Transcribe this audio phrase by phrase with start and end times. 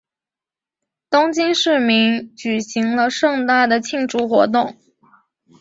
[1.11, 4.75] 东京市民举行了盛大的庆祝活动。